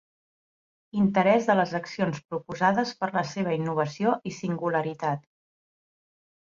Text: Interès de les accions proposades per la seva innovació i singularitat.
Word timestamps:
Interès 1.01 1.49
de 1.49 1.55
les 1.59 1.73
accions 1.81 2.23
proposades 2.33 2.95
per 3.03 3.11
la 3.19 3.25
seva 3.35 3.55
innovació 3.61 4.17
i 4.33 4.37
singularitat. 4.41 5.33